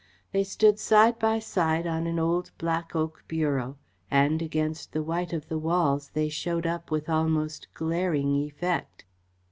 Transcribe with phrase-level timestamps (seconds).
[0.31, 3.77] They stood side by side on an old black oak bureau,
[4.09, 9.05] and against the white of the walls they showed up with almost glaring effect.